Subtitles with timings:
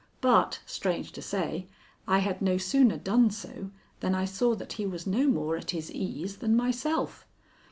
[0.19, 1.67] But, strange to say,
[2.07, 3.69] I had no sooner done so
[3.99, 7.27] than I saw that he was no more at his ease than myself.